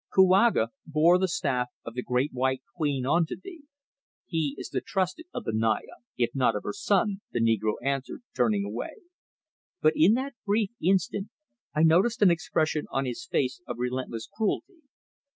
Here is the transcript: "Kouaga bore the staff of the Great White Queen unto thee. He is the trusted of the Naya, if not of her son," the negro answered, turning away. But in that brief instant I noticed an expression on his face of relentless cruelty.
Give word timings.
"Kouaga 0.11 0.69
bore 0.83 1.19
the 1.19 1.27
staff 1.27 1.67
of 1.85 1.93
the 1.93 2.01
Great 2.01 2.31
White 2.33 2.63
Queen 2.75 3.05
unto 3.05 3.35
thee. 3.39 3.65
He 4.25 4.55
is 4.57 4.69
the 4.69 4.81
trusted 4.81 5.27
of 5.31 5.43
the 5.43 5.51
Naya, 5.53 5.97
if 6.17 6.31
not 6.33 6.55
of 6.55 6.63
her 6.63 6.73
son," 6.73 7.21
the 7.31 7.39
negro 7.39 7.73
answered, 7.83 8.23
turning 8.35 8.65
away. 8.65 8.95
But 9.79 9.93
in 9.95 10.15
that 10.15 10.33
brief 10.43 10.71
instant 10.81 11.29
I 11.75 11.83
noticed 11.83 12.23
an 12.23 12.31
expression 12.31 12.87
on 12.89 13.05
his 13.05 13.27
face 13.27 13.61
of 13.67 13.77
relentless 13.77 14.25
cruelty. 14.27 14.81